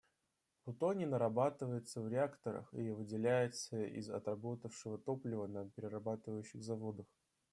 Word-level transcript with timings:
Плутоний 0.63 1.05
нарабатывается 1.05 2.01
в 2.01 2.07
реакторах 2.09 2.73
и 2.73 2.89
выделяется 2.89 3.83
из 3.83 4.09
отработавшего 4.09 4.97
топлива 4.97 5.45
на 5.45 5.69
перерабатывающих 5.69 6.63
заводах. 6.63 7.05